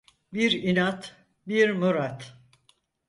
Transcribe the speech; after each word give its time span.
Bir 0.33 0.51
inat, 0.51 1.15
bir 1.47 1.69
murat. 1.69 2.35